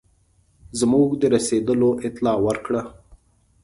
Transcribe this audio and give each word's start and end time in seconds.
زموږ 0.79 1.09
د 1.21 1.23
رسېدلو 1.35 1.89
اطلاع 2.07 2.37
ورکړه. 2.47 2.81